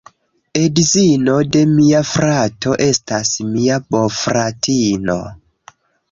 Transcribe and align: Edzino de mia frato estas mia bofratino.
Edzino 0.59 1.33
de 1.55 1.59
mia 1.73 1.99
frato 2.11 2.73
estas 2.85 3.33
mia 3.49 3.77
bofratino. 3.97 5.19